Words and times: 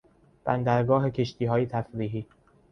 بندرگاه 0.43 1.09
کشتیهای 1.09 1.65
تفریحی 1.65 2.27